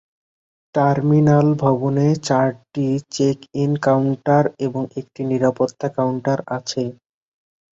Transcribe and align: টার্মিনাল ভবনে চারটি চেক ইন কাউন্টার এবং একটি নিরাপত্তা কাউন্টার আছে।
টার্মিনাল 0.75 1.47
ভবনে 1.61 2.07
চারটি 2.27 2.85
চেক 3.11 3.37
ইন 3.55 3.71
কাউন্টার 3.85 4.43
এবং 4.65 4.81
একটি 4.99 5.21
নিরাপত্তা 5.31 5.87
কাউন্টার 5.97 6.39
আছে। 6.57 6.83